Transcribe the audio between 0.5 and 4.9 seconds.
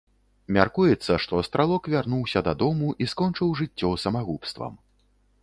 Мяркуецца што стралок вярнуўся дадому і скончыў жыццё самагубствам.